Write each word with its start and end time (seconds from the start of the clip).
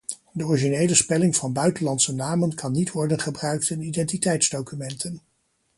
De 0.33 0.45
originele 0.45 0.95
spelling 0.95 1.35
van 1.35 1.53
buitenlandse 1.53 2.13
namen 2.15 2.55
kan 2.55 2.71
niet 2.71 2.91
worden 2.91 3.19
gebruikt 3.19 3.69
in 3.69 3.81
identiteitsdocumenten. 3.81 5.21